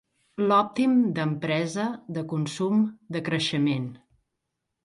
[0.51, 1.85] L'òptim d'empresa,
[2.17, 2.81] de consum,
[3.17, 3.89] de creixement.